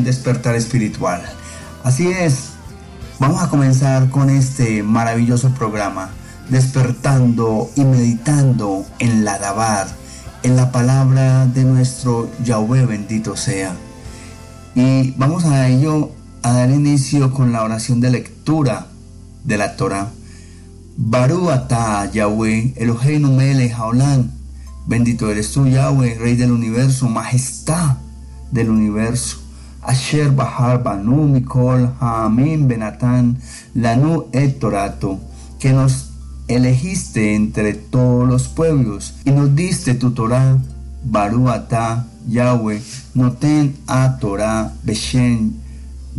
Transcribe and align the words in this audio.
Despertar 0.00 0.56
Espiritual. 0.56 1.22
Así 1.84 2.08
es, 2.08 2.52
vamos 3.18 3.42
a 3.42 3.48
comenzar 3.50 4.08
con 4.08 4.30
este 4.30 4.82
maravilloso 4.82 5.50
programa, 5.50 6.10
despertando 6.48 7.70
y 7.76 7.84
meditando 7.84 8.86
en 8.98 9.24
la 9.24 9.38
Dabar, 9.38 9.86
en 10.42 10.56
la 10.56 10.72
palabra 10.72 11.46
de 11.46 11.64
nuestro 11.64 12.30
Yahweh 12.42 12.86
bendito 12.86 13.36
sea. 13.36 13.76
Y 14.74 15.10
vamos 15.12 15.44
a 15.44 15.68
ello 15.68 16.10
a 16.42 16.52
dar 16.54 16.70
inicio 16.70 17.30
con 17.30 17.52
la 17.52 17.62
oración 17.62 18.00
de 18.00 18.10
lectura 18.10 18.86
de 19.44 19.58
la 19.58 19.76
Torah. 19.76 20.08
Baru 20.96 21.50
ata 21.50 22.10
Yahweh, 22.10 22.72
Eloheinu 22.76 23.30
melech. 23.30 23.76
Bendito 24.86 25.30
eres 25.30 25.52
tú, 25.52 25.66
Yahweh, 25.68 26.16
Rey 26.18 26.34
del 26.34 26.50
universo, 26.50 27.08
majestad 27.08 27.98
del 28.50 28.70
universo. 28.70 29.41
Asher 29.82 30.30
Bahar 30.30 30.82
Banu 30.82 31.28
Mikol 31.28 31.90
Hamim 32.00 32.68
Benatán 32.68 33.36
Lanu 33.74 34.26
et 34.32 34.58
Torato, 34.58 35.18
que 35.58 35.72
nos 35.72 36.10
elegiste 36.48 37.34
entre 37.34 37.74
todos 37.74 38.28
los 38.28 38.48
pueblos 38.48 39.14
y 39.24 39.30
nos 39.30 39.54
diste 39.54 39.94
tu 39.94 40.12
Torah, 40.12 40.58
Baru 41.04 41.48
ata 41.48 42.06
Yahweh, 42.28 42.80
Noten 43.14 43.74
a 43.86 44.18
Torah 44.18 44.72
Beshen 44.84 45.56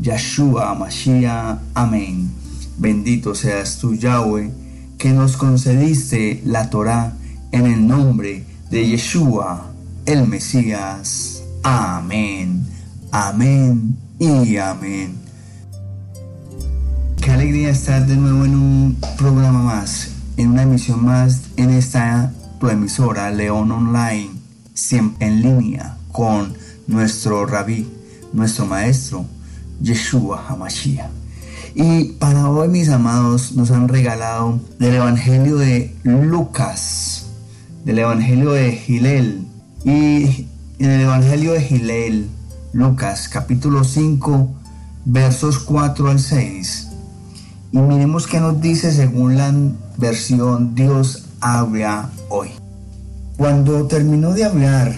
Yeshua 0.01 0.75
Mashiach. 0.75 1.59
Amén. 1.73 2.31
Bendito 2.77 3.35
seas 3.35 3.77
tú, 3.77 3.93
Yahweh, 3.93 4.51
que 4.97 5.11
nos 5.11 5.37
concediste 5.37 6.41
la 6.45 6.69
Torah 6.69 7.13
en 7.51 7.65
el 7.67 7.87
nombre 7.87 8.43
de 8.69 8.87
Yeshua, 8.89 9.71
el 10.05 10.27
Mesías. 10.27 11.43
Amén, 11.63 12.62
amén 13.13 13.95
y 14.17 14.57
amén. 14.57 15.13
Qué 17.21 17.31
alegría 17.31 17.69
estar 17.69 18.05
de 18.07 18.17
nuevo 18.17 18.43
en 18.43 18.55
un 18.55 18.97
programa 19.17 19.61
más, 19.61 20.09
en 20.35 20.49
una 20.49 20.63
emisión 20.63 21.05
más 21.05 21.41
en 21.55 21.69
esta 21.69 22.33
tu 22.59 22.69
emisora 22.69 23.29
León 23.29 23.71
Online, 23.71 24.31
siempre 24.73 25.27
en 25.27 25.41
línea 25.43 25.95
con 26.11 26.55
nuestro 26.87 27.45
rabí, 27.45 27.87
nuestro 28.33 28.65
maestro, 28.65 29.25
Yeshua 29.79 30.43
Hamashiach. 30.47 31.11
Y 31.75 32.13
para 32.13 32.49
hoy, 32.49 32.67
mis 32.67 32.89
amados, 32.89 33.53
nos 33.53 33.69
han 33.69 33.89
regalado 33.89 34.59
del 34.79 34.95
Evangelio 34.95 35.57
de 35.57 35.95
Lucas, 36.03 37.27
del 37.85 37.99
Evangelio 37.99 38.51
de 38.51 38.71
Gilel. 38.71 39.45
Y 39.85 40.47
en 40.79 40.89
el 40.89 41.01
Evangelio 41.01 41.53
de 41.53 41.61
Gilel, 41.61 42.29
Lucas 42.73 43.29
capítulo 43.29 43.83
5, 43.83 44.49
versos 45.05 45.59
4 45.59 46.09
al 46.09 46.19
6. 46.19 46.87
Y 47.71 47.77
miremos 47.77 48.25
qué 48.25 48.39
nos 48.39 48.59
dice 48.61 48.91
según 48.91 49.37
la 49.37 49.53
versión 49.97 50.73
Dios 50.73 51.25
habla 51.39 52.09
hoy. 52.29 52.49
Cuando 53.37 53.85
terminó 53.85 54.33
de 54.33 54.45
hablar, 54.45 54.95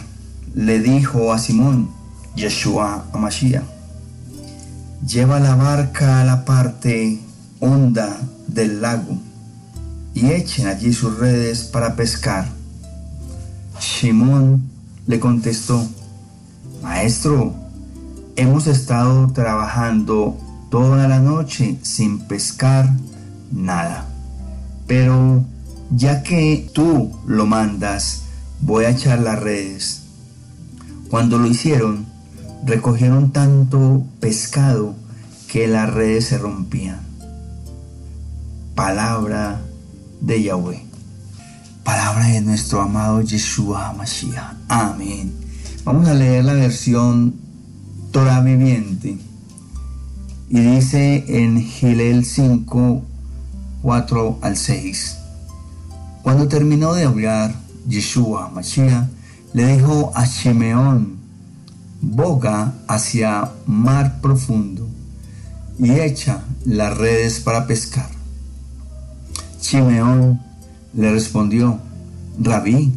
le 0.54 0.80
dijo 0.80 1.34
a 1.34 1.38
Simón, 1.38 1.90
Yeshua 2.38 3.08
Amashiach, 3.12 3.66
lleva 5.06 5.42
la 5.42 5.56
barca 5.56 6.22
a 6.22 6.24
la 6.24 6.46
parte 6.46 7.20
honda 7.60 8.18
del 8.48 8.82
lago 8.82 9.18
y 10.14 10.28
echen 10.28 10.68
allí 10.68 10.94
sus 10.94 11.20
redes 11.20 11.66
para 11.66 11.98
pescar. 11.98 12.48
Simón 13.82 14.64
le 15.08 15.20
contestó, 15.20 15.86
Maestro, 16.82 17.65
hemos 18.36 18.68
estado 18.68 19.32
trabajando 19.32 20.38
toda 20.70 21.08
la 21.08 21.20
noche 21.20 21.78
sin 21.84 22.20
pescar 22.20 22.90
nada, 23.52 24.08
pero 24.88 25.46
ya 25.92 26.24
que 26.24 26.70
tú 26.74 27.18
lo 27.26 27.46
mandas, 27.46 28.24
voy 28.62 28.86
a 28.86 28.90
echar 28.90 29.20
las 29.20 29.40
redes. 29.40 30.02
Cuando 31.10 31.38
lo 31.38 31.48
hicieron, 31.48 32.06
recogieron 32.66 33.32
tanto 33.32 34.04
pescado 34.20 34.96
que 35.48 35.68
las 35.68 35.94
redes 35.94 36.26
se 36.26 36.38
rompían. 36.38 37.00
Palabra 38.74 39.62
de 40.20 40.44
Yahweh. 40.44 40.84
Palabra 41.84 42.26
de 42.26 42.42
nuestro 42.42 42.82
amado 42.82 43.22
Yeshua 43.22 43.94
Mashiach. 43.94 44.56
Amén. 44.68 45.34
Vamos 45.86 46.08
a 46.10 46.16
leer 46.16 46.44
la 46.44 46.54
versión 46.54 47.45
Torah 48.16 48.40
viviente. 48.40 49.18
Y 50.50 50.58
dice 50.58 51.26
en 51.28 51.62
Gilel 51.62 52.24
5, 52.24 53.04
4 53.82 54.40
al 54.42 54.56
6. 54.56 55.18
Cuando 56.24 56.48
terminó 56.48 56.94
de 56.94 57.04
hablar, 57.04 57.54
Yeshua 57.90 58.50
Mashiach 58.52 59.10
le 59.52 59.76
dijo 59.76 60.14
a 60.16 60.24
Shimeón, 60.26 61.18
boga 62.00 62.76
hacia 62.88 63.52
mar 63.66 64.22
profundo 64.22 64.88
y 65.78 65.92
echa 65.92 66.42
las 66.64 66.98
redes 66.98 67.42
para 67.42 67.68
pescar. 67.68 68.08
Shimeón 69.62 70.40
le 70.94 71.12
respondió, 71.12 71.80
Rabí, 72.40 72.94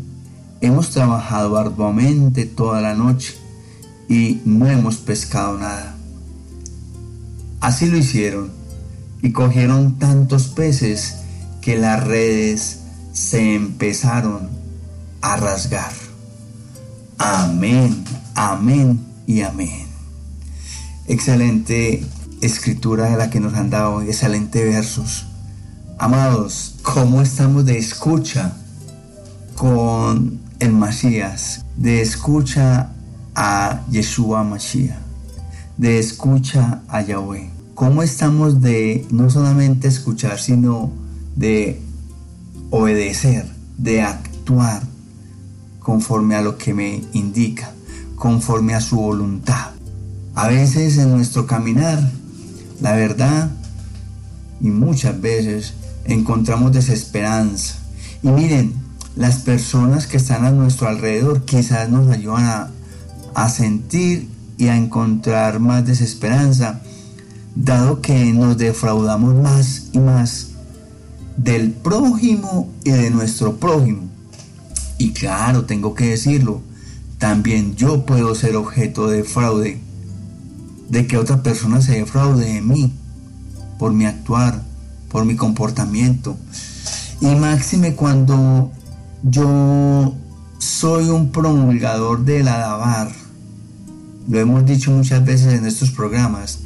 hemos 0.61 0.91
trabajado 0.91 1.57
arduamente 1.57 2.47
toda 2.47 2.81
la 2.81 2.95
noche 2.95 3.35
y 4.09 4.41
no 4.45 4.67
hemos 4.67 4.97
pescado 4.97 5.59
nada. 5.59 5.97
Así 7.61 7.87
lo 7.87 7.97
hicieron 7.97 8.51
y 9.23 9.33
cogieron 9.33 9.99
tantos 9.99 10.49
peces 10.49 11.17
que 11.61 11.77
las 11.77 12.05
redes 12.05 12.79
se 13.13 13.55
empezaron 13.55 14.49
a 15.21 15.37
rasgar. 15.37 15.93
Amén, 17.19 18.05
amén 18.35 19.01
y 19.27 19.43
amén. 19.43 19.87
Excelente 21.09 22.05
escritura 22.41 23.11
de 23.11 23.17
la 23.17 23.31
que 23.31 23.41
nos 23.41 23.55
han 23.55 23.71
dado, 23.71 24.03
excelente 24.03 24.65
versos. 24.65 25.27
Amados, 25.99 26.77
¿cómo 26.83 27.23
estamos 27.23 27.65
de 27.65 27.77
escucha 27.77 28.53
con 29.57 30.39
el 30.61 30.73
Masías? 30.73 31.65
De 31.77 32.01
escucha 32.01 32.93
a 33.41 33.85
Yeshua 33.89 34.43
Mashiach, 34.43 34.99
de 35.77 36.01
escucha 36.01 36.83
a 36.89 37.03
Yahweh. 37.03 37.49
¿Cómo 37.77 38.03
estamos 38.03 38.61
de 38.61 39.07
no 39.13 39.31
solamente 39.31 39.87
escuchar, 39.87 40.41
sino 40.41 40.91
de 41.37 41.81
obedecer, 42.71 43.47
de 43.77 44.03
actuar 44.03 44.83
conforme 45.79 46.35
a 46.35 46.43
lo 46.43 46.59
que 46.59 46.75
me 46.75 47.05
indica, 47.13 47.71
conforme 48.17 48.75
a 48.75 48.81
su 48.81 48.97
voluntad? 48.97 49.71
A 50.35 50.49
veces 50.49 50.99
en 50.99 51.13
nuestro 51.13 51.47
caminar, 51.47 52.11
la 52.81 52.91
verdad, 52.95 53.53
y 54.61 54.71
muchas 54.71 55.21
veces 55.21 55.75
encontramos 56.07 56.73
desesperanza. 56.73 57.77
Y 58.21 58.31
miren, 58.31 58.75
las 59.15 59.37
personas 59.39 60.09
que 60.09 60.17
están 60.17 60.45
a 60.45 60.51
nuestro 60.51 60.89
alrededor 60.89 61.45
quizás 61.45 61.89
nos 61.89 62.09
ayudan 62.09 62.45
a, 62.45 62.71
a 63.35 63.49
sentir 63.49 64.29
y 64.57 64.69
a 64.69 64.77
encontrar 64.77 65.61
más 65.61 65.87
desesperanza, 65.87 66.81
dado 67.55 68.01
que 68.01 68.33
nos 68.33 68.59
defraudamos 68.59 69.35
más 69.35 69.89
y 69.93 69.99
más 69.99 70.49
del 71.37 71.71
prójimo 71.71 72.69
y 72.85 72.91
de 72.91 73.11
nuestro 73.11 73.57
prójimo. 73.57 74.03
Y 74.99 75.13
claro, 75.13 75.65
tengo 75.65 75.95
que 75.95 76.11
decirlo, 76.11 76.61
también 77.19 77.77
yo 77.77 78.05
puedo 78.05 78.35
ser 78.35 78.57
objeto 78.57 79.09
de 79.09 79.25
fraude, 79.25 79.81
de 80.89 81.07
que 81.07 81.17
otra 81.17 81.43
persona 81.43 81.81
se 81.81 81.99
defraude 81.99 82.53
de 82.55 82.61
mí 82.61 82.93
por 83.79 83.93
mi 83.93 84.07
actuar, 84.07 84.63
por 85.09 85.25
mi 85.25 85.37
comportamiento. 85.37 86.37
Y 87.21 87.27
máxime 87.27 87.95
cuando 87.95 88.71
yo 89.23 90.15
soy 90.59 91.09
un 91.09 91.31
promulgador 91.31 92.25
del 92.25 92.49
adabar. 92.49 93.11
Lo 94.29 94.39
hemos 94.39 94.67
dicho 94.67 94.91
muchas 94.91 95.25
veces 95.25 95.55
en 95.55 95.67
estos 95.67 95.91
programas. 95.91 96.59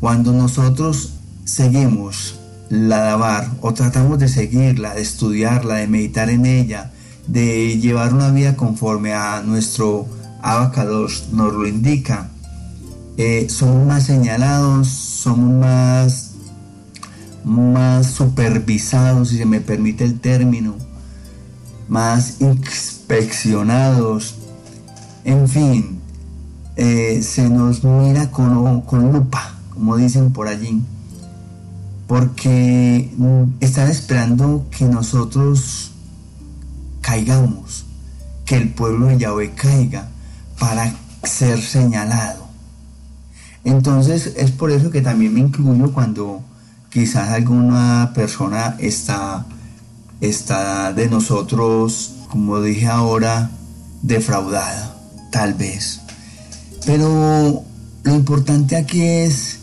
Cuando 0.00 0.32
nosotros 0.32 1.14
seguimos 1.44 2.38
la 2.68 2.98
Dabar 2.98 3.50
o 3.62 3.72
tratamos 3.72 4.18
de 4.18 4.28
seguirla, 4.28 4.94
de 4.94 5.02
estudiarla, 5.02 5.76
de 5.76 5.86
meditar 5.86 6.28
en 6.28 6.44
ella, 6.44 6.92
de 7.26 7.78
llevar 7.78 8.12
una 8.12 8.30
vida 8.30 8.56
conforme 8.56 9.14
a 9.14 9.42
nuestro 9.42 10.06
abacados 10.42 11.28
nos 11.32 11.52
lo 11.52 11.66
indica, 11.66 12.28
eh, 13.16 13.46
somos 13.48 13.86
más 13.86 14.04
señalados, 14.04 14.88
somos 14.88 15.50
más 15.54 16.24
más 17.44 18.06
supervisados, 18.06 19.30
si 19.30 19.38
se 19.38 19.46
me 19.46 19.60
permite 19.60 20.04
el 20.04 20.20
término, 20.20 20.74
más 21.88 22.40
inspeccionados, 23.08 24.34
en 25.24 25.48
fin, 25.48 25.98
eh, 26.76 27.22
se 27.22 27.48
nos 27.48 27.82
mira 27.82 28.30
con, 28.30 28.82
con 28.82 29.12
lupa, 29.12 29.54
como 29.72 29.96
dicen 29.96 30.30
por 30.30 30.46
allí, 30.46 30.82
porque 32.06 33.10
están 33.60 33.88
esperando 33.88 34.66
que 34.70 34.84
nosotros 34.84 35.92
caigamos, 37.00 37.86
que 38.44 38.56
el 38.56 38.74
pueblo 38.74 39.06
de 39.06 39.16
Yahweh 39.16 39.54
caiga 39.54 40.08
para 40.58 40.94
ser 41.22 41.62
señalado. 41.62 42.46
Entonces 43.64 44.34
es 44.36 44.50
por 44.50 44.70
eso 44.70 44.90
que 44.90 45.00
también 45.00 45.32
me 45.32 45.40
incluyo 45.40 45.92
cuando 45.94 46.42
quizás 46.90 47.30
alguna 47.30 48.12
persona 48.14 48.76
está, 48.78 49.46
está 50.20 50.92
de 50.92 51.08
nosotros, 51.08 52.17
como 52.28 52.60
dije 52.60 52.86
ahora, 52.86 53.50
defraudada, 54.02 54.96
tal 55.30 55.54
vez. 55.54 56.00
Pero 56.86 57.64
lo 58.02 58.14
importante 58.14 58.76
aquí 58.76 59.02
es 59.02 59.58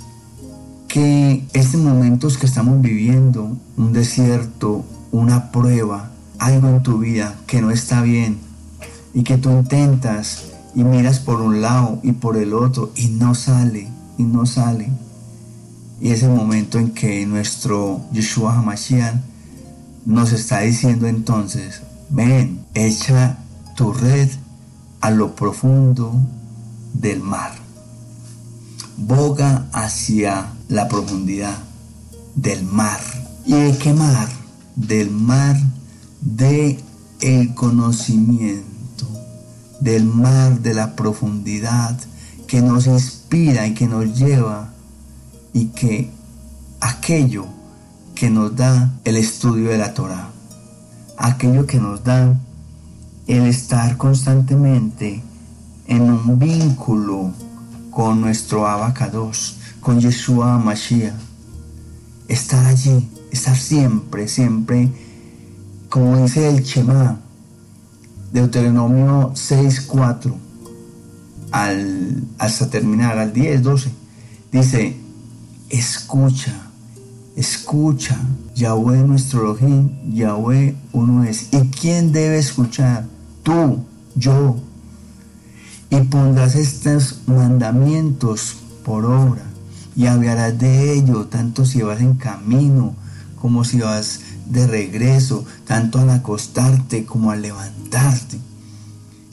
que 0.87 1.45
estos 1.53 1.81
momentos 1.81 2.37
que 2.37 2.45
estamos 2.45 2.81
viviendo, 2.81 3.57
un 3.77 3.93
desierto, 3.93 4.85
una 5.11 5.51
prueba, 5.51 6.11
algo 6.39 6.69
en 6.69 6.83
tu 6.83 6.99
vida 6.99 7.35
que 7.47 7.61
no 7.61 7.71
está 7.71 8.01
bien 8.01 8.37
y 9.13 9.23
que 9.23 9.37
tú 9.37 9.49
intentas 9.49 10.43
y 10.75 10.83
miras 10.83 11.19
por 11.19 11.41
un 11.41 11.61
lado 11.61 11.99
y 12.03 12.11
por 12.11 12.37
el 12.37 12.53
otro 12.53 12.91
y 12.95 13.07
no 13.07 13.33
sale 13.33 13.87
y 14.17 14.23
no 14.23 14.45
sale. 14.45 14.89
Y 16.01 16.11
es 16.11 16.23
el 16.23 16.31
momento 16.31 16.77
en 16.77 16.91
que 16.91 17.25
nuestro 17.25 18.01
Yeshua 18.11 18.57
HaMashiach 18.57 19.15
nos 20.05 20.33
está 20.33 20.59
diciendo 20.59 21.07
entonces, 21.07 21.81
ven, 22.09 22.65
echa 22.73 23.37
tu 23.75 23.93
red 23.93 24.29
a 25.01 25.11
lo 25.11 25.35
profundo 25.35 26.13
del 26.93 27.21
mar. 27.21 27.51
Boga 28.97 29.67
hacia 29.73 30.53
la 30.69 30.87
profundidad 30.87 31.57
del 32.35 32.63
mar. 32.63 32.99
¿Y 33.45 33.53
de 33.53 33.77
qué 33.77 33.93
mar? 33.93 34.29
Del 34.75 35.11
mar 35.11 35.57
de 36.21 36.79
el 37.21 37.53
conocimiento, 37.53 39.07
del 39.79 40.05
mar 40.05 40.59
de 40.59 40.73
la 40.73 40.95
profundidad 40.95 41.97
que 42.47 42.61
nos 42.61 42.87
inspira 42.87 43.67
y 43.67 43.73
que 43.73 43.87
nos 43.87 44.17
lleva 44.17 44.73
y 45.53 45.67
que 45.67 46.11
aquello 46.81 47.45
que 48.13 48.29
nos 48.29 48.55
da 48.55 48.93
el 49.03 49.17
estudio 49.17 49.69
de 49.69 49.77
la 49.77 49.93
Torah, 49.93 50.29
aquello 51.17 51.65
que 51.65 51.79
nos 51.79 52.03
da 52.03 52.35
el 53.27 53.47
estar 53.47 53.97
constantemente 53.97 55.23
en 55.87 56.01
un 56.01 56.39
vínculo 56.39 57.31
con 57.89 58.21
nuestro 58.21 58.67
abacados, 58.67 59.57
con 59.79 59.99
Yeshua 59.99 60.57
Mashiach, 60.57 61.13
estar 62.27 62.65
allí, 62.65 63.09
estar 63.31 63.55
siempre, 63.55 64.27
siempre, 64.27 64.89
como 65.89 66.17
dice 66.17 66.49
el 66.49 66.63
Shema, 66.63 67.19
Deuteronomio 68.31 69.31
6.4, 69.33 70.33
al, 71.51 72.23
hasta 72.37 72.69
terminar, 72.69 73.17
al 73.17 73.31
10, 73.31 73.63
12, 73.63 73.91
dice, 74.51 74.97
escucha, 75.69 76.53
escucha, 77.35 78.17
Yahweh 78.55 79.03
nuestro 79.03 79.41
Elohim, 79.41 79.89
Yahweh 80.13 80.75
uno 80.93 81.23
es. 81.23 81.49
¿Y 81.51 81.59
quién 81.69 82.11
debe 82.11 82.37
escuchar? 82.37 83.05
Tú, 83.43 83.83
yo. 84.15 84.57
Y 85.89 86.01
pondrás 86.01 86.55
estos 86.55 87.19
mandamientos 87.27 88.55
por 88.83 89.05
obra 89.05 89.43
y 89.95 90.07
hablarás 90.07 90.57
de 90.57 90.93
ello, 90.93 91.27
tanto 91.27 91.65
si 91.65 91.81
vas 91.81 92.01
en 92.01 92.15
camino 92.15 92.95
como 93.39 93.63
si 93.63 93.79
vas 93.79 94.21
de 94.47 94.67
regreso, 94.67 95.45
tanto 95.65 95.99
al 95.99 96.09
acostarte 96.09 97.05
como 97.05 97.31
al 97.31 97.41
levantarte. 97.41 98.39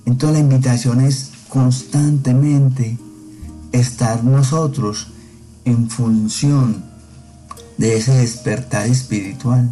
Entonces 0.05 0.39
la 0.39 0.45
invitación 0.45 1.01
es 1.01 1.31
constantemente 1.49 2.99
estar 3.73 4.23
nosotros 4.25 5.09
en 5.65 5.89
función 5.89 6.92
de 7.83 7.97
ese 7.97 8.15
despertar 8.15 8.87
espiritual, 8.87 9.69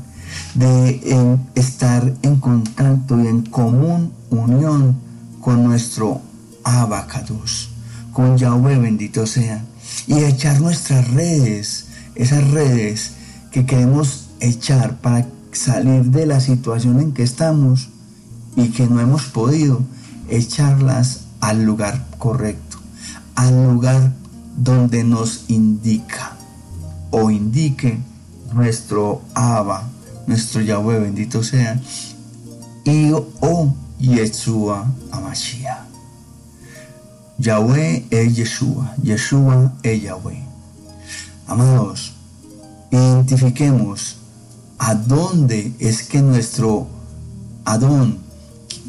de 0.54 1.38
estar 1.54 2.12
en 2.22 2.40
contacto 2.40 3.16
y 3.22 3.28
en 3.28 3.42
común 3.42 4.12
unión 4.30 4.96
con 5.40 5.62
nuestro 5.62 6.20
abacados, 6.64 7.70
con 8.12 8.36
Yahweh 8.36 8.78
bendito 8.78 9.28
sea, 9.28 9.64
y 10.08 10.24
echar 10.24 10.60
nuestras 10.60 11.08
redes, 11.12 11.86
esas 12.16 12.50
redes 12.50 13.12
que 13.52 13.64
queremos 13.64 14.30
echar 14.40 14.96
para 14.96 15.28
salir 15.52 16.06
de 16.06 16.26
la 16.26 16.40
situación 16.40 16.98
en 16.98 17.12
que 17.12 17.22
estamos 17.22 17.90
y 18.56 18.70
que 18.70 18.88
no 18.88 18.98
hemos 19.00 19.26
podido, 19.26 19.82
echarlas 20.28 21.26
al 21.40 21.62
lugar 21.62 22.08
correcto, 22.18 22.78
al 23.36 23.72
lugar 23.72 24.12
donde 24.56 25.04
nos 25.04 25.44
indica 25.46 26.39
o 27.10 27.30
indique 27.30 27.98
nuestro 28.52 29.22
Abba, 29.34 29.88
nuestro 30.26 30.60
Yahweh 30.60 31.00
bendito 31.00 31.42
sea, 31.42 31.80
y 32.84 33.12
o 33.12 33.74
Yeshua 33.98 34.86
Amashiach. 35.10 35.86
Yahweh 37.38 38.06
es 38.10 38.36
Yeshua, 38.36 38.94
Yeshua 39.02 39.72
es 39.82 40.02
Yahweh. 40.02 40.42
Amados, 41.46 42.12
identifiquemos 42.90 44.16
a 44.78 44.94
dónde 44.94 45.72
es 45.78 46.02
que 46.02 46.22
nuestro 46.22 46.86
Adón, 47.64 48.18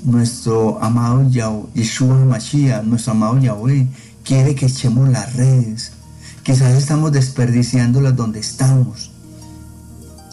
nuestro 0.04 0.82
amado 0.82 1.30
Yeshua 1.74 2.26
Mashiach, 2.26 2.84
nuestro 2.84 3.12
amado 3.14 3.40
Yahweh, 3.40 3.88
quiere 4.24 4.56
que 4.56 4.66
echemos 4.66 5.10
las 5.10 5.36
redes. 5.36 5.92
Quizás 6.44 6.74
estamos 6.74 7.12
desperdiciándolas 7.12 8.16
donde 8.16 8.40
estamos 8.40 9.12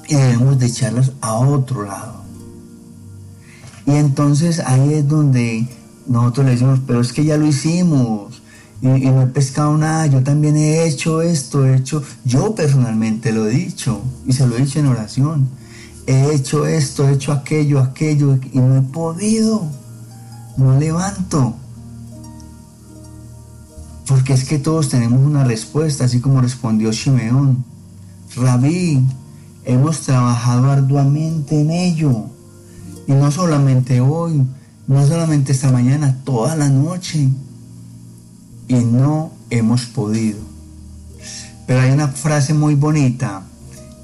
y 0.09 0.15
debemos 0.15 0.59
de 0.59 0.67
echarlas 0.67 1.13
a 1.21 1.35
otro 1.35 1.85
lado. 1.85 2.23
Y 3.87 3.93
entonces 3.93 4.61
ahí 4.61 4.95
es 4.95 5.09
donde 5.09 5.69
nosotros 6.07 6.47
le 6.47 6.53
decimos, 6.53 6.81
pero 6.87 7.01
es 7.01 7.13
que 7.13 7.25
ya 7.25 7.37
lo 7.37 7.47
hicimos 7.47 8.43
y, 8.81 8.87
no 8.87 9.23
he 9.23 9.27
pescado 9.27 9.77
nada, 9.77 10.07
yo 10.07 10.23
también 10.23 10.57
he 10.57 10.87
hecho 10.87 11.21
esto, 11.21 11.67
he 11.67 11.77
hecho, 11.77 12.03
yo 12.25 12.55
personalmente 12.55 13.33
lo 13.33 13.47
he 13.47 13.51
dicho 13.51 14.01
y 14.27 14.33
se 14.33 14.47
lo 14.47 14.57
he 14.57 14.63
dicho 14.63 14.79
en 14.79 14.87
oración, 14.87 15.49
he 16.07 16.33
hecho 16.35 16.67
esto, 16.67 17.09
he 17.09 17.13
hecho 17.13 17.33
aquello, 17.33 17.81
aquello 17.81 18.39
y 18.53 18.59
no 18.59 18.79
he 18.79 18.83
podido, 18.83 19.67
no 20.57 20.79
levanto. 20.79 21.57
Porque 24.09 24.33
es 24.33 24.45
que 24.45 24.59
todos 24.59 24.89
tenemos 24.89 25.21
una 25.21 25.45
respuesta, 25.45 26.07
así 26.07 26.19
como 26.21 26.41
respondió 26.41 26.91
Shimeón. 26.91 27.63
Rabí, 28.37 29.05
hemos 29.67 30.01
trabajado 30.01 30.71
arduamente 30.71 31.61
en 31.61 31.71
ello. 31.71 32.25
Y 33.07 33.13
no 33.13 33.31
solamente 33.31 34.01
hoy, 34.01 34.47
no 34.87 35.07
solamente 35.07 35.53
esta 35.53 35.71
mañana, 35.71 36.17
toda 36.25 36.57
la 36.57 36.71
noche. 36.71 37.29
Y 38.67 38.75
no 38.77 39.31
hemos 39.51 39.85
podido. 39.85 40.39
Pero 41.67 41.83
hay 41.83 41.91
una 41.91 42.09
frase 42.09 42.55
muy 42.55 42.77
bonita 42.77 43.43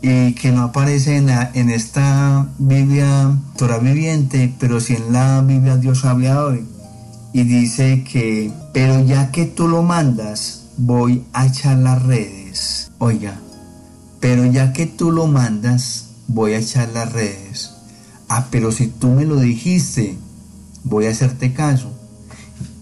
y 0.03 0.35
que 0.35 0.53
no 0.53 0.65
aparece 0.65 1.17
en, 1.17 1.31
en 1.31 1.71
esta 1.71 2.47
Biblia 2.59 3.35
Torah 3.57 3.79
viviente, 3.79 4.55
pero 4.61 4.81
sí 4.81 4.97
en 4.97 5.15
la 5.15 5.41
Biblia 5.41 5.79
Dios 5.79 6.05
habla 6.05 6.45
hoy 6.45 6.74
y 7.35 7.43
dice 7.43 8.05
que, 8.05 8.53
pero 8.73 9.05
ya 9.05 9.33
que 9.33 9.45
tú 9.45 9.67
lo 9.67 9.83
mandas, 9.83 10.67
voy 10.77 11.25
a 11.33 11.47
echar 11.47 11.77
las 11.79 12.01
redes. 12.05 12.93
Oiga, 12.99 13.41
pero 14.21 14.47
ya 14.47 14.73
que 14.73 14.87
tú 14.87 15.11
lo 15.11 15.27
mandas, 15.27 16.11
voy 16.29 16.53
a 16.53 16.59
echar 16.59 16.91
las 16.91 17.13
redes. 17.13 17.73
Ah, 18.29 18.47
pero 18.53 18.71
si 18.71 18.87
tú 18.87 19.09
me 19.09 19.25
lo 19.25 19.41
dijiste, 19.41 20.17
voy 20.85 21.07
a 21.07 21.11
hacerte 21.11 21.53
caso. 21.53 21.91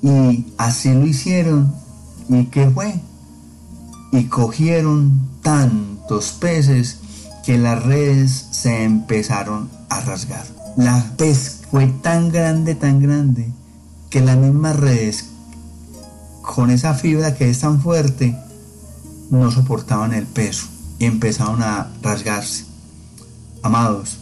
Y 0.02 0.44
así 0.59 0.92
lo 0.92 1.06
hicieron. 1.06 1.75
¿Y 2.28 2.44
qué 2.44 2.68
fue? 2.68 3.00
Y 4.12 4.25
cogieron 4.25 5.30
tantos 5.40 6.32
peces 6.32 6.99
que 7.42 7.56
las 7.56 7.82
redes 7.82 8.49
se 8.50 8.85
empezaron 8.85 9.71
a 9.88 10.02
rasgar. 10.02 10.44
La 10.76 11.02
pesca 11.16 11.68
fue 11.71 11.87
tan 11.87 12.28
grande, 12.28 12.75
tan 12.75 13.00
grande, 13.00 13.50
que 14.12 14.21
las 14.21 14.37
mismas 14.37 14.76
redes, 14.76 15.31
con 16.42 16.71
esa 16.71 16.92
fibra 16.92 17.35
que 17.35 17.49
es 17.49 17.61
tan 17.61 17.81
fuerte, 17.81 18.37
no 19.31 19.50
soportaban 19.50 20.12
el 20.12 20.26
peso 20.26 20.66
y 20.99 21.07
empezaron 21.07 21.62
a 21.62 21.90
rasgarse. 22.02 22.66
Amados, 23.62 24.19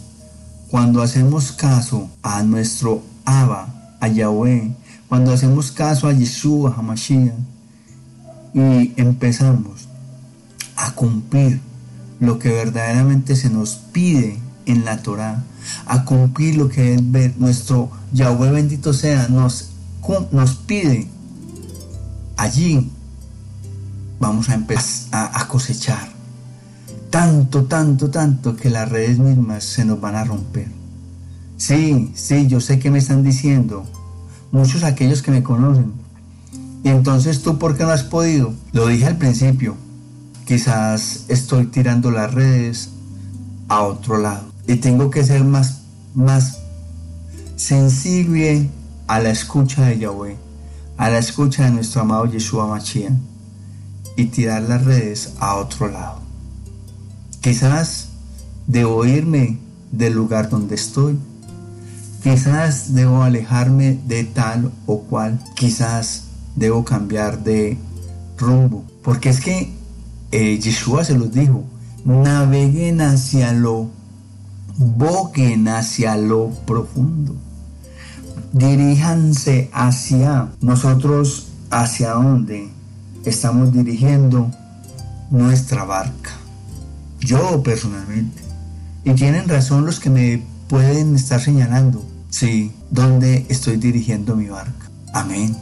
cuando 0.69 1.01
hacemos 1.01 1.51
caso 1.51 2.09
a 2.23 2.41
nuestro 2.41 3.03
Abba, 3.25 3.97
a 3.99 4.07
Yahweh, 4.07 4.71
cuando 5.09 5.33
hacemos 5.33 5.73
caso 5.73 6.07
a 6.07 6.13
Yeshua, 6.13 6.73
a 6.77 6.81
Mashiach, 6.81 7.33
y 8.53 8.93
empezamos 8.95 9.89
a 10.77 10.95
cumplir 10.95 11.59
lo 12.21 12.39
que 12.39 12.47
verdaderamente 12.47 13.35
se 13.35 13.49
nos 13.49 13.75
pide 13.75 14.39
en 14.65 14.85
la 14.85 15.03
Torah, 15.03 15.43
a 15.85 16.05
cumplir 16.05 16.55
lo 16.55 16.69
que 16.69 16.95
nuestro 17.37 17.91
Yahweh 18.13 18.51
bendito 18.51 18.93
sea, 18.93 19.27
nos, 19.27 19.70
nos 20.31 20.55
pide, 20.55 21.07
allí 22.37 22.91
vamos 24.19 24.49
a 24.49 24.55
empezar 24.55 25.31
a 25.33 25.47
cosechar. 25.47 26.09
Tanto, 27.09 27.65
tanto, 27.65 28.09
tanto 28.09 28.55
que 28.55 28.69
las 28.69 28.89
redes 28.89 29.19
mismas 29.19 29.63
se 29.63 29.83
nos 29.83 29.99
van 29.99 30.15
a 30.15 30.23
romper. 30.23 30.67
Sí, 31.57 32.11
sí, 32.15 32.47
yo 32.47 32.61
sé 32.61 32.79
que 32.79 32.89
me 32.89 32.99
están 32.99 33.23
diciendo, 33.23 33.85
muchos 34.51 34.83
aquellos 34.83 35.21
que 35.21 35.31
me 35.31 35.43
conocen. 35.43 35.91
Y 36.83 36.89
entonces 36.89 37.41
tú, 37.43 37.59
¿por 37.59 37.77
qué 37.77 37.83
no 37.83 37.91
has 37.91 38.03
podido? 38.03 38.53
Lo 38.71 38.87
dije 38.87 39.05
al 39.05 39.17
principio, 39.17 39.75
quizás 40.45 41.25
estoy 41.27 41.67
tirando 41.67 42.11
las 42.11 42.33
redes 42.33 42.89
a 43.67 43.81
otro 43.83 44.17
lado. 44.17 44.45
Y 44.67 44.77
tengo 44.77 45.09
que 45.09 45.23
ser 45.23 45.43
más, 45.43 45.81
más 46.15 46.59
sensible 47.55 48.69
a 49.11 49.19
la 49.19 49.29
escucha 49.29 49.87
de 49.87 49.99
Yahweh, 49.99 50.37
a 50.95 51.09
la 51.09 51.17
escucha 51.17 51.65
de 51.65 51.71
nuestro 51.71 51.99
amado 51.99 52.27
Yeshua 52.27 52.65
Mashiach 52.65 53.11
y 54.15 54.27
tirar 54.27 54.61
las 54.61 54.85
redes 54.85 55.33
a 55.41 55.55
otro 55.55 55.89
lado. 55.89 56.21
Quizás 57.41 58.07
debo 58.67 59.05
irme 59.05 59.57
del 59.91 60.13
lugar 60.13 60.49
donde 60.49 60.75
estoy. 60.75 61.19
Quizás 62.23 62.93
debo 62.93 63.21
alejarme 63.21 63.99
de 64.07 64.23
tal 64.23 64.71
o 64.85 65.01
cual. 65.01 65.43
Quizás 65.57 66.27
debo 66.55 66.85
cambiar 66.85 67.43
de 67.43 67.77
rumbo. 68.37 68.85
Porque 69.03 69.27
es 69.27 69.41
que 69.41 69.73
eh, 70.31 70.57
Yeshua 70.57 71.03
se 71.03 71.17
los 71.17 71.33
dijo, 71.33 71.65
naveguen 72.05 73.01
hacia 73.01 73.51
lo, 73.51 73.89
boguen 74.77 75.67
hacia 75.67 76.15
lo 76.15 76.51
profundo. 76.65 77.35
Diríjanse 78.53 79.69
hacia 79.73 80.49
nosotros, 80.61 81.47
hacia 81.69 82.11
dónde 82.11 82.69
estamos 83.23 83.71
dirigiendo 83.71 84.51
nuestra 85.29 85.85
barca. 85.85 86.31
Yo 87.19 87.63
personalmente. 87.63 88.41
Y 89.03 89.13
tienen 89.13 89.47
razón 89.47 89.85
los 89.85 89.99
que 89.99 90.09
me 90.09 90.43
pueden 90.67 91.15
estar 91.15 91.41
señalando, 91.41 92.05
sí, 92.29 92.71
dónde 92.89 93.45
estoy 93.49 93.77
dirigiendo 93.77 94.35
mi 94.35 94.47
barca. 94.47 94.89
Amén. 95.13 95.55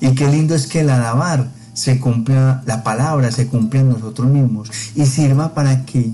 Y 0.00 0.14
qué 0.14 0.28
lindo 0.28 0.54
es 0.54 0.66
que 0.66 0.80
el 0.80 0.90
alabar 0.90 1.48
se 1.72 2.00
cumpla, 2.00 2.62
la 2.66 2.82
palabra 2.82 3.30
se 3.30 3.48
cumpla 3.48 3.80
en 3.80 3.90
nosotros 3.90 4.28
mismos 4.28 4.70
y 4.94 5.06
sirva 5.06 5.54
para 5.54 5.84
que 5.84 6.10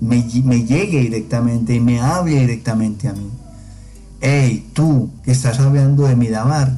me, 0.00 0.24
me 0.44 0.64
llegue 0.64 1.00
directamente 1.00 1.74
y 1.74 1.80
me 1.80 2.00
hable 2.00 2.40
directamente 2.40 3.08
a 3.08 3.12
mí. 3.12 3.28
Hey, 4.20 4.68
tú 4.72 5.10
que 5.22 5.30
estás 5.30 5.60
hablando 5.60 6.08
de 6.08 6.16
mi 6.16 6.26
alabar, 6.26 6.76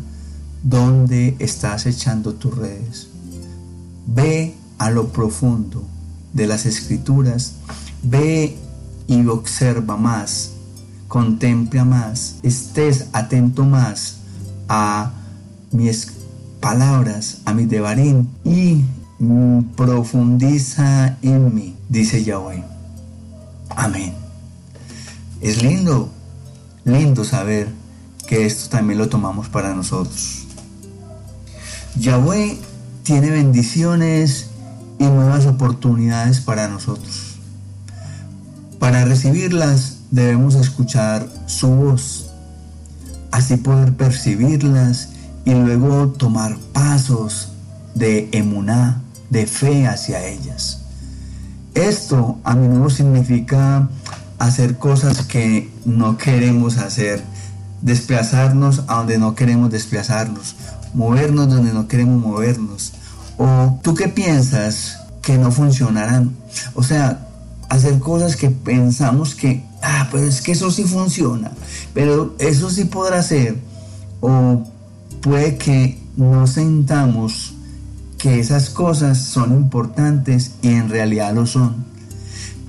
¿dónde 0.63 1.37
estás 1.39 1.87
echando 1.87 2.35
tus 2.35 2.55
redes? 2.55 3.09
Ve 4.07 4.55
a 4.77 4.91
lo 4.91 5.09
profundo 5.09 5.83
de 6.35 6.47
las 6.47 6.67
escrituras, 6.67 7.55
ve 8.03 8.59
y 9.07 9.27
observa 9.27 9.97
más, 9.97 10.51
contempla 11.09 11.87
más, 11.87 12.37
estés 12.43 13.07
atento 13.15 13.65
más 13.65 14.17
a 14.69 15.13
mis 15.73 16.13
palabras, 16.61 17.39
a 17.47 17.55
mi 17.55 17.65
devarín 17.65 18.29
y 18.45 18.85
profundiza 19.77 21.17
en 21.23 21.55
mí, 21.55 21.75
dice 21.89 22.23
Yahweh. 22.23 22.63
Amén. 23.71 24.13
Es 25.41 25.63
lindo, 25.63 26.11
lindo 26.93 27.25
saber 27.25 27.69
que 28.27 28.47
esto 28.47 28.69
también 28.69 28.99
lo 28.99 29.09
tomamos 29.09 29.49
para 29.49 29.75
nosotros. 29.75 30.47
Yahweh 31.97 32.59
tiene 33.03 33.31
bendiciones 33.31 34.51
y 34.99 35.05
nuevas 35.05 35.47
oportunidades 35.47 36.41
para 36.41 36.69
nosotros. 36.69 37.39
Para 38.79 39.05
recibirlas 39.05 39.99
debemos 40.11 40.55
escuchar 40.55 41.29
su 41.47 41.69
voz, 41.69 42.31
así 43.31 43.57
poder 43.57 43.95
percibirlas 43.95 45.11
y 45.45 45.55
luego 45.55 46.09
tomar 46.09 46.57
pasos 46.73 47.49
de 47.95 48.29
emuná, 48.33 49.03
de 49.31 49.47
fe 49.47 49.87
hacia 49.87 50.25
ellas. 50.27 50.83
Esto 51.75 52.39
a 52.45 52.55
menudo 52.55 52.91
significa 52.91 53.89
hacer 54.41 54.79
cosas 54.79 55.23
que 55.27 55.71
no 55.85 56.17
queremos 56.17 56.79
hacer, 56.79 57.23
desplazarnos 57.83 58.85
a 58.89 58.97
donde 58.97 59.19
no 59.19 59.35
queremos 59.35 59.71
desplazarnos, 59.71 60.57
movernos 60.95 61.49
donde 61.51 61.75
no 61.75 61.87
queremos 61.87 62.21
movernos. 62.21 62.93
¿O 63.37 63.79
tú 63.83 63.95
qué 63.95 64.09
piensas 64.09 64.97
que 65.21 65.37
no 65.37 65.53
funcionarán? 65.53 66.35
O 66.75 66.83
sea, 66.83 67.29
hacer 67.69 67.99
cosas 67.99 68.35
que 68.37 68.49
pensamos 68.49 69.35
que, 69.35 69.63
ah, 69.83 70.09
pero 70.11 70.25
es 70.25 70.41
que 70.41 70.53
eso 70.53 70.71
sí 70.71 70.85
funciona, 70.85 71.53
pero 71.93 72.35
eso 72.39 72.71
sí 72.71 72.87
podrá 72.87 73.23
ser. 73.23 73.59
O 74.21 74.65
puede 75.21 75.59
que 75.59 76.01
no 76.17 76.47
sentamos 76.47 77.53
que 78.17 78.41
esas 78.41 78.71
cosas 78.71 79.19
son 79.19 79.53
importantes 79.53 80.53
y 80.63 80.69
en 80.69 80.89
realidad 80.89 81.35
lo 81.35 81.45
son. 81.45 81.91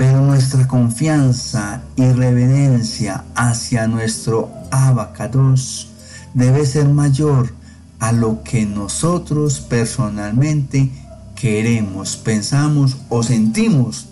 Pero 0.02 0.20
nuestra 0.22 0.68
confianza 0.68 1.84
y 1.96 2.10
reverencia 2.12 3.24
hacia 3.36 3.86
nuestro 3.86 4.50
abacados 4.72 5.90
debe 6.34 6.66
ser 6.66 6.88
mayor 6.88 7.54
a 8.00 8.12
lo 8.12 8.42
que 8.42 8.66
nosotros 8.66 9.60
personalmente 9.60 10.90
queremos, 11.36 12.18
pensamos 12.18 12.98
o 13.10 13.22
sentimos, 13.22 14.08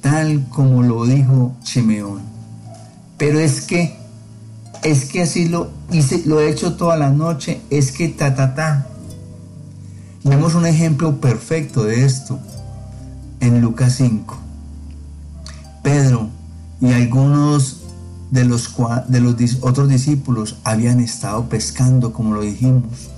tal 0.00 0.48
como 0.48 0.82
lo 0.82 1.04
dijo 1.04 1.54
Simeón. 1.62 2.22
Pero 3.18 3.38
es 3.38 3.60
que 3.60 3.98
es 4.82 5.04
que 5.04 5.20
así 5.20 5.46
lo 5.46 5.72
hice, 5.90 6.22
lo 6.24 6.40
he 6.40 6.48
hecho 6.48 6.76
toda 6.76 6.96
la 6.96 7.10
noche, 7.10 7.60
es 7.68 7.92
que 7.92 8.08
ta 8.08 8.34
ta 8.34 8.54
ta. 8.54 8.86
Vemos 10.24 10.54
un 10.54 10.64
ejemplo 10.64 11.20
perfecto 11.20 11.84
de 11.84 12.02
esto 12.06 12.38
en 13.40 13.60
Lucas 13.60 13.96
5. 13.96 14.41
Pedro 15.82 16.28
y 16.80 16.92
algunos 16.92 17.78
de 18.30 18.44
los, 18.44 18.74
de 19.08 19.20
los 19.20 19.58
otros 19.60 19.88
discípulos 19.88 20.56
habían 20.64 21.00
estado 21.00 21.48
pescando, 21.48 22.12
como 22.12 22.34
lo 22.34 22.42
dijimos, 22.42 23.10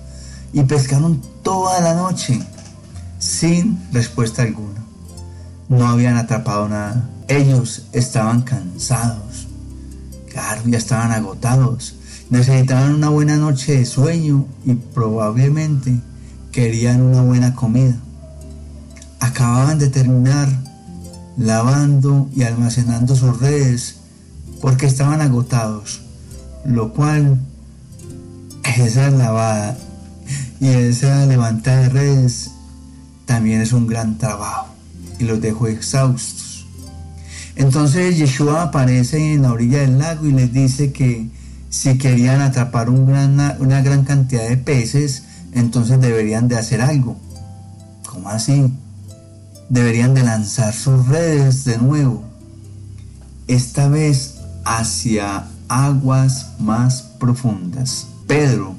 y 0.52 0.62
pescaron 0.62 1.20
toda 1.42 1.80
la 1.80 1.94
noche 1.94 2.40
sin 3.18 3.78
respuesta 3.92 4.42
alguna. 4.42 4.82
No 5.68 5.86
habían 5.86 6.16
atrapado 6.16 6.68
nada. 6.68 7.08
Ellos 7.28 7.86
estaban 7.92 8.42
cansados 8.42 9.46
ya 10.66 10.78
estaban 10.78 11.12
agotados. 11.12 11.94
Necesitaban 12.30 12.94
una 12.94 13.08
buena 13.08 13.36
noche 13.36 13.78
de 13.78 13.86
sueño 13.86 14.46
y 14.64 14.74
probablemente 14.74 16.00
querían 16.52 17.02
una 17.02 17.22
buena 17.22 17.54
comida. 17.54 17.96
Acababan 19.20 19.78
de 19.78 19.88
terminar 19.88 20.48
lavando 21.36 22.28
y 22.34 22.42
almacenando 22.42 23.16
sus 23.16 23.40
redes 23.40 23.96
porque 24.60 24.86
estaban 24.86 25.20
agotados, 25.20 26.00
lo 26.64 26.92
cual 26.92 27.38
esa 28.78 29.10
lavada 29.10 29.76
y 30.60 30.68
esa 30.68 31.26
levantada 31.26 31.82
de 31.82 31.88
redes 31.90 32.50
también 33.26 33.60
es 33.60 33.72
un 33.72 33.86
gran 33.86 34.18
trabajo 34.18 34.68
y 35.18 35.24
los 35.24 35.40
dejó 35.40 35.68
exhaustos. 35.68 36.66
Entonces 37.56 38.16
Yeshua 38.16 38.62
aparece 38.62 39.34
en 39.34 39.42
la 39.42 39.52
orilla 39.52 39.80
del 39.80 39.98
lago 39.98 40.26
y 40.26 40.32
les 40.32 40.52
dice 40.52 40.92
que 40.92 41.28
si 41.68 41.98
querían 41.98 42.40
atrapar 42.40 42.88
una 42.90 43.82
gran 43.82 44.04
cantidad 44.04 44.48
de 44.48 44.56
peces, 44.56 45.24
entonces 45.52 46.00
deberían 46.00 46.48
de 46.48 46.56
hacer 46.56 46.80
algo. 46.80 47.16
¿Cómo 48.08 48.28
así? 48.28 48.72
Deberían 49.68 50.14
de 50.14 50.22
lanzar 50.22 50.72
sus 50.72 51.08
redes 51.08 51.64
de 51.64 51.78
nuevo, 51.78 52.22
esta 53.46 53.88
vez 53.88 54.40
hacia 54.64 55.46
aguas 55.68 56.52
más 56.58 57.02
profundas. 57.18 58.06
Pedro, 58.26 58.74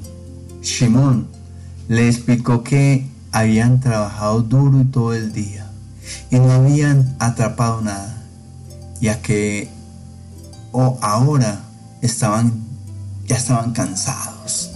Shimón, 0.62 1.28
le 1.88 2.08
explicó 2.08 2.62
que 2.62 3.06
habían 3.32 3.80
trabajado 3.80 4.42
duro 4.42 4.80
y 4.80 4.84
todo 4.84 5.14
el 5.14 5.32
día 5.32 5.66
y 6.30 6.38
no 6.38 6.50
habían 6.50 7.16
atrapado 7.18 7.80
nada 7.80 8.16
ya 9.00 9.20
que 9.20 9.68
o 10.72 10.98
ahora 11.02 11.60
estaban 12.02 12.64
ya 13.26 13.36
estaban 13.36 13.72
cansados. 13.72 14.70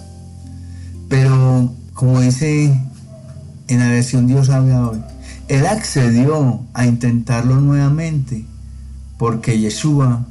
Pero 1.09 1.73
como 1.95 2.21
dice 2.21 2.73
en 3.69 3.79
la 3.79 3.89
versión 3.89 4.27
Dios 4.27 4.51
habla 4.51 4.89
hoy, 4.89 5.03
él 5.51 5.67
accedió 5.67 6.65
a 6.75 6.87
intentarlo 6.87 7.61
nuevamente 7.61 8.45
porque 9.19 9.59
Yeshua 9.59 10.25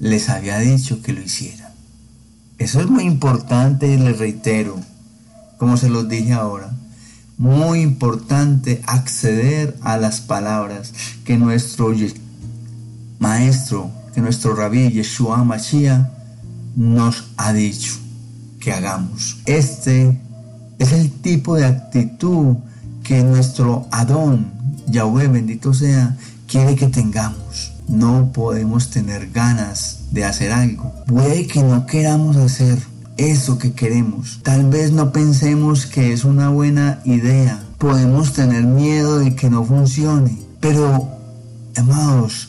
les 0.00 0.28
había 0.28 0.58
dicho 0.58 1.02
que 1.02 1.12
lo 1.12 1.22
hicieran. 1.22 1.70
Eso 2.58 2.80
es 2.80 2.88
muy 2.88 3.04
importante 3.04 3.86
y 3.86 3.96
les 3.96 4.18
reitero, 4.18 4.76
como 5.56 5.76
se 5.76 5.88
los 5.88 6.08
dije 6.08 6.32
ahora, 6.32 6.72
muy 7.38 7.80
importante 7.80 8.82
acceder 8.86 9.76
a 9.82 9.98
las 9.98 10.20
palabras 10.20 10.92
que 11.24 11.36
nuestro 11.36 11.94
maestro, 13.20 13.92
que 14.14 14.20
nuestro 14.20 14.56
rabí 14.56 14.90
Yeshua 14.90 15.44
Mashiach 15.44 16.08
nos 16.74 17.28
ha 17.36 17.52
dicho 17.52 17.92
que 18.58 18.72
hagamos. 18.72 19.38
Este 19.46 20.20
es 20.80 20.92
el 20.92 21.12
tipo 21.12 21.54
de 21.54 21.66
actitud 21.66 22.56
que 23.04 23.22
nuestro 23.22 23.86
Adón, 23.92 24.55
Yahweh 24.86 25.28
bendito 25.28 25.74
sea, 25.74 26.16
quiere 26.46 26.76
que 26.76 26.86
tengamos. 26.86 27.72
No 27.88 28.32
podemos 28.32 28.90
tener 28.90 29.30
ganas 29.30 30.00
de 30.10 30.24
hacer 30.24 30.52
algo. 30.52 30.92
Puede 31.06 31.46
que 31.46 31.62
no 31.62 31.86
queramos 31.86 32.36
hacer 32.36 32.78
eso 33.16 33.58
que 33.58 33.72
queremos. 33.72 34.40
Tal 34.42 34.68
vez 34.68 34.92
no 34.92 35.12
pensemos 35.12 35.86
que 35.86 36.12
es 36.12 36.24
una 36.24 36.48
buena 36.48 37.00
idea. 37.04 37.62
Podemos 37.78 38.32
tener 38.32 38.64
miedo 38.64 39.18
de 39.18 39.34
que 39.34 39.50
no 39.50 39.64
funcione. 39.64 40.36
Pero, 40.60 41.08
amados, 41.76 42.48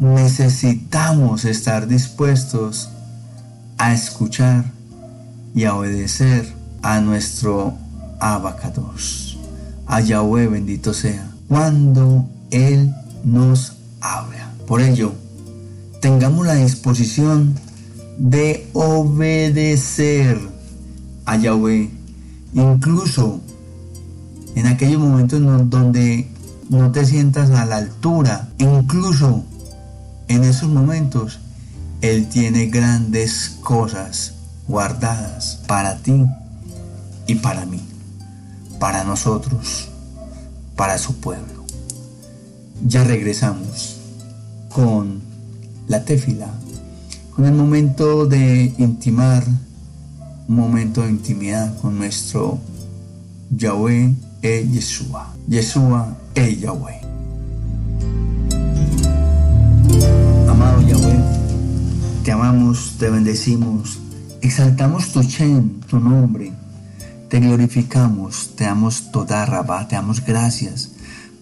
necesitamos 0.00 1.44
estar 1.44 1.88
dispuestos 1.88 2.90
a 3.78 3.92
escuchar 3.92 4.64
y 5.54 5.64
a 5.64 5.74
obedecer 5.74 6.52
a 6.82 7.00
nuestro 7.00 7.76
abacados, 8.20 9.38
a 9.86 10.00
Yahweh 10.00 10.48
bendito 10.48 10.92
sea, 10.92 11.30
cuando 11.48 12.28
Él 12.50 12.94
nos 13.24 13.74
habla. 14.00 14.52
Por 14.66 14.80
ello, 14.80 15.12
tengamos 16.00 16.46
la 16.46 16.54
disposición 16.54 17.54
de 18.18 18.68
obedecer 18.74 20.38
a 21.24 21.36
Yahweh, 21.36 21.90
incluso 22.54 23.40
en 24.54 24.66
aquellos 24.66 25.00
momentos 25.00 25.40
donde 25.70 26.28
no 26.68 26.90
te 26.92 27.04
sientas 27.06 27.50
a 27.50 27.64
la 27.64 27.76
altura, 27.76 28.48
incluso 28.58 29.44
en 30.28 30.44
esos 30.44 30.68
momentos, 30.68 31.38
Él 32.02 32.28
tiene 32.28 32.66
grandes 32.66 33.56
cosas 33.62 34.34
guardadas 34.66 35.60
para 35.66 35.96
ti 35.98 36.26
y 37.26 37.36
para 37.36 37.64
mí, 37.64 37.80
para 38.78 39.04
nosotros, 39.04 39.88
para 40.78 40.96
su 40.96 41.16
pueblo. 41.16 41.64
Ya 42.86 43.02
regresamos 43.02 43.96
con 44.72 45.20
la 45.88 46.04
tefila, 46.04 46.48
con 47.34 47.46
el 47.46 47.52
momento 47.52 48.26
de 48.26 48.72
intimar, 48.78 49.44
un 50.46 50.54
momento 50.54 51.02
de 51.02 51.10
intimidad 51.10 51.76
con 51.82 51.98
nuestro 51.98 52.60
Yahweh 53.50 54.14
e 54.40 54.68
Yeshua. 54.70 55.34
Yeshua 55.48 56.16
e 56.36 56.56
Yahweh. 56.56 57.00
Amado 60.48 60.80
Yahweh, 60.82 61.20
te 62.22 62.30
amamos, 62.30 62.94
te 62.98 63.10
bendecimos, 63.10 63.98
exaltamos 64.40 65.08
tu 65.12 65.24
Chen, 65.24 65.80
tu 65.90 65.98
nombre, 65.98 66.52
te 67.28 67.40
glorificamos, 67.40 68.54
te 68.56 68.64
damos 68.64 69.10
toda 69.12 69.44
rabá, 69.44 69.86
te 69.86 69.96
damos 69.96 70.24
gracias 70.24 70.90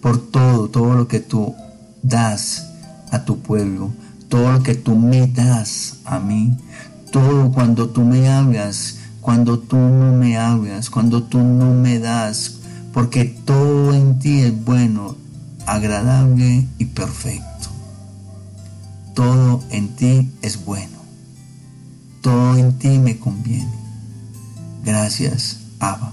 por 0.01 0.19
todo, 0.31 0.69
todo 0.69 0.93
lo 0.93 1.07
que 1.07 1.19
tú 1.19 1.55
das 2.03 2.67
a 3.11 3.23
tu 3.23 3.39
pueblo, 3.39 3.91
todo 4.29 4.51
lo 4.51 4.63
que 4.63 4.75
tú 4.75 4.95
me 4.95 5.27
das 5.27 5.97
a 6.05 6.19
mí, 6.19 6.57
todo 7.11 7.51
cuando 7.51 7.89
tú 7.89 8.01
me 8.03 8.29
hablas, 8.29 8.97
cuando 9.21 9.59
tú 9.59 9.77
no 9.77 10.13
me 10.13 10.37
hablas, 10.37 10.89
cuando 10.89 11.23
tú 11.23 11.39
no 11.39 11.73
me 11.73 11.99
das, 11.99 12.57
porque 12.93 13.25
todo 13.25 13.93
en 13.93 14.19
ti 14.19 14.41
es 14.41 14.65
bueno, 14.65 15.15
agradable 15.65 16.67
y 16.77 16.85
perfecto. 16.85 17.47
Todo 19.13 19.63
en 19.71 19.89
ti 19.95 20.31
es 20.41 20.63
bueno. 20.63 20.97
Todo 22.21 22.57
en 22.57 22.77
ti 22.77 22.99
me 22.99 23.17
conviene. 23.17 23.71
Gracias, 24.83 25.57
Abba. 25.79 26.11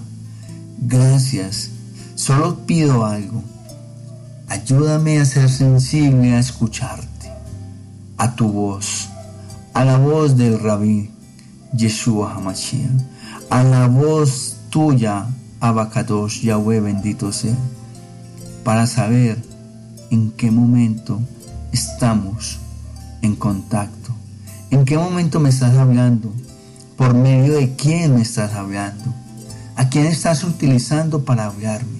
Gracias. 0.79 1.69
Solo 2.15 2.65
pido 2.65 3.05
algo. 3.05 3.43
Ayúdame 4.47 5.19
a 5.19 5.25
ser 5.25 5.49
sensible 5.49 6.33
a 6.33 6.39
escucharte, 6.39 7.31
a 8.17 8.35
tu 8.35 8.47
voz, 8.51 9.09
a 9.73 9.83
la 9.83 9.97
voz 9.97 10.37
del 10.37 10.59
rabí 10.59 11.09
Yeshua 11.73 12.35
Hamashiach, 12.35 12.89
a 13.49 13.63
la 13.63 13.87
voz 13.87 14.57
tuya, 14.69 15.25
Abacados 15.59 16.41
Yahweh 16.43 16.79
bendito 16.79 17.31
sea, 17.31 17.55
para 18.63 18.85
saber 18.85 19.41
en 20.11 20.31
qué 20.31 20.51
momento 20.51 21.19
estamos 21.71 22.59
en 23.23 23.35
contacto, 23.35 24.13
en 24.69 24.85
qué 24.85 24.97
momento 24.97 25.39
me 25.39 25.49
estás 25.49 25.75
hablando, 25.75 26.31
por 26.97 27.15
medio 27.15 27.55
de 27.55 27.75
quién 27.75 28.13
me 28.13 28.21
estás 28.21 28.53
hablando, 28.53 29.13
a 29.75 29.89
quién 29.89 30.05
estás 30.05 30.43
utilizando 30.43 31.25
para 31.25 31.45
hablarme, 31.45 31.99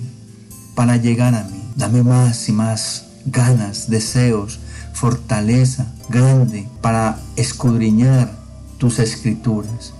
para 0.75 0.97
llegar 0.97 1.35
a 1.35 1.43
mí. 1.43 1.61
Dame 1.75 2.03
más 2.03 2.47
y 2.47 2.53
más 2.53 3.05
ganas, 3.25 3.89
deseos, 3.89 4.59
fortaleza 4.93 5.85
grande 6.09 6.67
para 6.81 7.19
escudriñar 7.35 8.31
tus 8.77 8.99
escrituras. 8.99 9.93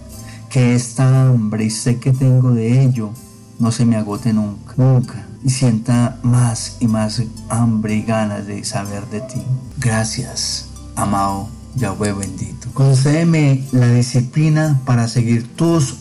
Que 0.49 0.73
esta 0.73 1.27
hambre 1.27 1.65
y 1.65 1.69
sé 1.69 1.99
que 1.99 2.13
tengo 2.13 2.51
de 2.51 2.83
ello 2.83 3.11
no 3.59 3.71
se 3.71 3.85
me 3.85 3.97
agote 3.97 4.31
nunca, 4.31 4.73
nunca. 4.77 5.25
Y 5.43 5.49
sienta 5.49 6.17
más 6.23 6.77
y 6.79 6.87
más 6.87 7.21
hambre 7.49 7.95
y 7.95 8.03
ganas 8.03 8.47
de 8.47 8.63
saber 8.63 9.05
de 9.09 9.21
ti. 9.21 9.41
Gracias, 9.77 10.67
amado 10.95 11.49
Yahweh 11.75 12.13
bendito. 12.13 12.69
Concédeme 12.73 13.63
la 13.71 13.91
disciplina 13.91 14.81
para 14.85 15.07
seguir 15.07 15.55
tus 15.55 15.97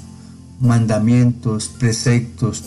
mandamientos, 0.65 1.69
preceptos, 1.69 2.65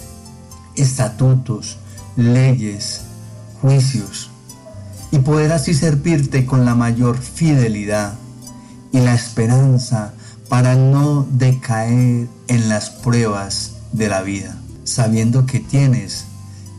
estatutos, 0.75 1.77
leyes, 2.15 3.01
juicios, 3.61 4.29
y 5.11 5.19
poder 5.19 5.51
así 5.51 5.73
servirte 5.73 6.45
con 6.45 6.65
la 6.65 6.75
mayor 6.75 7.17
fidelidad 7.17 8.13
y 8.91 8.99
la 8.99 9.13
esperanza 9.13 10.13
para 10.49 10.75
no 10.75 11.27
decaer 11.29 12.27
en 12.47 12.69
las 12.69 12.89
pruebas 12.89 13.73
de 13.91 14.09
la 14.09 14.21
vida, 14.21 14.57
sabiendo 14.83 15.45
que 15.45 15.59
tienes 15.59 16.25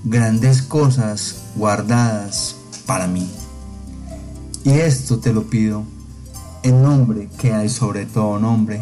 grandes 0.05 0.63
cosas 0.63 1.43
guardadas 1.57 2.57
para 2.87 3.07
mí. 3.07 3.31
Y 4.65 4.71
esto 4.71 5.19
te 5.19 5.33
lo 5.33 5.45
pido 5.49 5.85
en 6.63 6.83
nombre 6.83 7.29
que 7.39 7.53
hay 7.53 7.69
sobre 7.69 8.07
todo 8.07 8.39
nombre, 8.39 8.81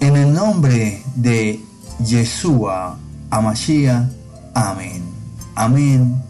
en 0.00 0.16
el 0.16 0.32
nombre 0.32 1.02
de 1.14 1.60
Yeshua 2.04 2.98
Amashiach. 3.30 4.08
Amén. 4.54 5.02
Amén 5.54 6.22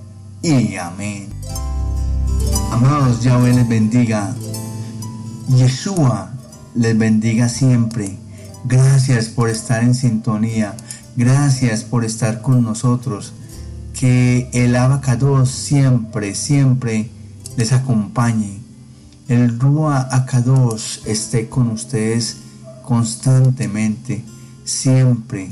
y 0.42 0.76
amén. 0.76 1.28
Amados, 2.72 3.22
Yahweh 3.22 3.54
les 3.54 3.68
bendiga. 3.68 4.34
Yeshua 5.48 6.32
les 6.74 6.98
bendiga 6.98 7.48
siempre. 7.48 8.18
Gracias 8.64 9.26
por 9.26 9.48
estar 9.48 9.82
en 9.82 9.94
sintonía. 9.94 10.74
Gracias 11.16 11.84
por 11.84 12.04
estar 12.04 12.42
con 12.42 12.62
nosotros. 12.62 13.32
Que 13.98 14.50
el 14.52 14.76
abacados 14.76 15.50
siempre, 15.50 16.34
siempre 16.34 17.10
les 17.56 17.72
acompañe. 17.72 18.60
El 19.28 19.60
Rúa 19.60 20.08
Akados 20.10 21.02
esté 21.06 21.48
con 21.48 21.70
ustedes 21.70 22.38
constantemente, 22.90 24.24
siempre, 24.64 25.48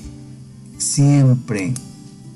siempre. 0.77 1.73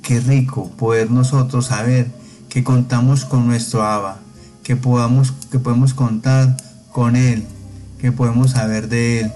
Qué 0.01 0.21
rico 0.21 0.71
poder 0.79 1.11
nosotros 1.11 1.67
saber 1.67 2.09
que 2.49 2.63
contamos 2.63 3.25
con 3.25 3.49
nuestro 3.49 3.83
Abba, 3.83 4.21
que 4.63 4.77
podamos, 4.77 5.33
que 5.51 5.59
podemos 5.59 5.93
contar 5.93 6.57
con 6.93 7.17
Él, 7.17 7.43
que 8.01 8.13
podemos 8.13 8.53
saber 8.53 8.89
de 8.89 9.23
Él. 9.23 9.33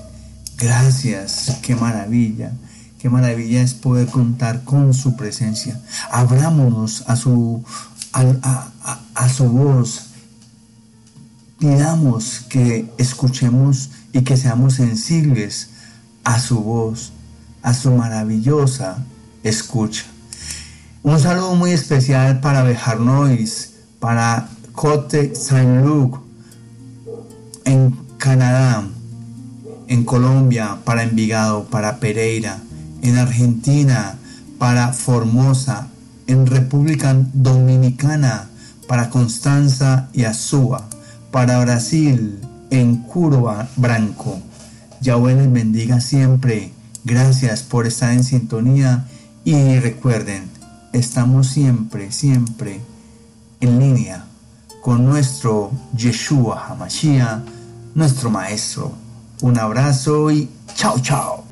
Gracias, 0.56 1.58
qué 1.62 1.74
maravilla. 1.74 2.52
Qué 3.00 3.10
maravilla 3.10 3.60
es 3.60 3.74
poder 3.74 4.06
contar 4.06 4.62
con 4.62 4.94
su 4.94 5.16
presencia. 5.16 5.80
Abrámonos 6.12 7.02
a 7.08 7.16
su, 7.16 7.64
a, 8.12 8.68
a 9.16 9.28
su 9.28 9.48
voz. 9.48 10.05
Pidamos 11.58 12.40
que 12.50 12.90
escuchemos 12.98 13.90
y 14.12 14.22
que 14.22 14.36
seamos 14.36 14.74
sensibles 14.74 15.70
a 16.22 16.38
su 16.38 16.60
voz, 16.60 17.12
a 17.62 17.72
su 17.72 17.92
maravillosa 17.92 18.98
escucha. 19.42 20.04
Un 21.02 21.18
saludo 21.18 21.54
muy 21.54 21.70
especial 21.70 22.40
para 22.40 22.62
Bejarnois, 22.62 23.72
para 24.00 24.48
Cote 24.72 25.34
Saint-Luc 25.34 26.20
en 27.64 27.96
Canadá, 28.18 28.86
en 29.88 30.04
Colombia, 30.04 30.78
para 30.84 31.04
Envigado, 31.04 31.64
para 31.64 32.00
Pereira, 32.00 32.58
en 33.00 33.16
Argentina, 33.16 34.18
para 34.58 34.92
Formosa, 34.92 35.88
en 36.26 36.46
República 36.46 37.16
Dominicana, 37.32 38.50
para 38.86 39.10
Constanza 39.10 40.08
y 40.12 40.24
Azúa, 40.24 40.86
para 41.30 41.58
Brasil, 41.60 42.40
en 42.70 42.96
Curva 43.02 43.68
Branco. 43.76 44.40
Yahweh 45.00 45.34
les 45.34 45.52
bendiga 45.52 46.00
siempre. 46.00 46.72
Gracias 47.04 47.62
por 47.62 47.86
estar 47.86 48.12
en 48.12 48.24
sintonía 48.24 49.06
y 49.44 49.78
recuerden, 49.78 50.50
estamos 50.92 51.46
siempre, 51.46 52.10
siempre 52.10 52.80
en 53.60 53.78
línea 53.78 54.24
con 54.82 55.04
nuestro 55.04 55.70
Yeshua 55.96 56.66
Hamashiach, 56.68 57.42
nuestro 57.94 58.30
Maestro. 58.30 58.92
Un 59.42 59.58
abrazo 59.58 60.30
y 60.30 60.48
chao, 60.74 60.98
chao. 61.00 61.44